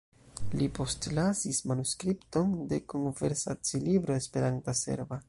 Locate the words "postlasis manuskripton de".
0.77-2.79